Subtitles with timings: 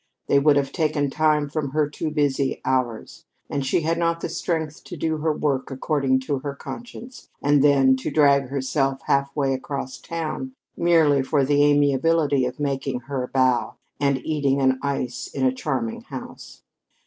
[0.25, 4.29] They would have taken time from her too busy hours; and she had not the
[4.29, 9.53] strength to do her work according to her conscience, and then to drag herself halfway
[9.53, 15.45] across town, merely for the amiability of making her bow and eating an ice in
[15.45, 16.63] a charming house.